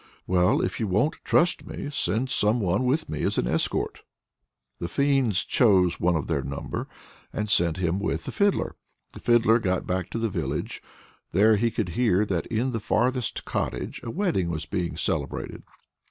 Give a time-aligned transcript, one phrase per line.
[0.25, 4.01] "Well, if you won't trust me, send some one with me as an escort."
[4.79, 6.87] The fiends chose one of their number,
[7.31, 8.75] and sent him with the Fiddler.
[9.13, 10.81] The Fiddler got back to the village.
[11.33, 15.61] There he could hear that, in the farthest cottage, a wedding was being celebrated.